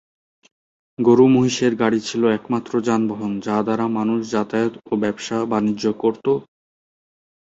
গরু-মহিষের 0.99 1.73
গাড়ী 1.75 1.99
ছিল 2.01 2.23
একমাত্র 2.37 2.73
যানবাহন 2.87 3.31
যা 3.45 3.57
দ্বারা 3.65 3.85
মানুষ 3.97 4.19
যাতায়াত 4.33 4.73
ও 4.85 5.01
ব্যবসা-বাণিজ্য 5.03 5.85
করত। 6.01 6.25